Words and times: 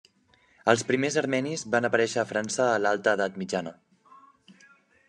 Els 0.71 0.83
primers 0.91 1.17
armenis 1.23 1.65
van 1.75 1.89
aparèixer 1.91 2.23
a 2.23 2.27
França 2.33 2.67
a 2.71 2.81
l'alta 2.87 3.15
edat 3.21 3.39
mitjana. 3.45 3.77